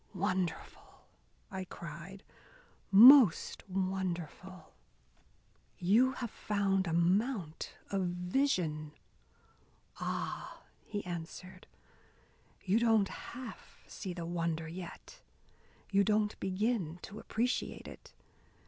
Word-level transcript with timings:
"Wonderful!" 0.15 1.05
I 1.51 1.63
cried. 1.65 2.23
"Most 2.89 3.61
wonderful! 3.69 4.73
You 5.77 6.13
have 6.13 6.31
found 6.31 6.87
a 6.87 6.91
mount 6.91 7.75
of 7.91 8.07
vision." 8.07 8.93
"Ah," 9.99 10.63
he 10.87 11.05
answered, 11.05 11.67
"you 12.63 12.79
don't 12.79 13.09
half 13.09 13.83
see 13.85 14.11
the 14.15 14.25
wonder 14.25 14.67
yet, 14.67 15.21
you 15.91 16.03
don't 16.03 16.35
begin 16.39 16.97
to 17.03 17.19
appreciate 17.19 17.87
it. 17.87 18.11